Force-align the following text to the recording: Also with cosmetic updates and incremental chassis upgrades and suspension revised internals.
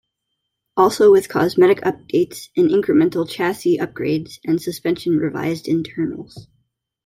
Also 0.75 1.11
with 1.11 1.29
cosmetic 1.29 1.81
updates 1.81 2.49
and 2.57 2.71
incremental 2.71 3.29
chassis 3.29 3.77
upgrades 3.77 4.39
and 4.43 4.59
suspension 4.59 5.17
revised 5.17 5.67
internals. 5.67 6.47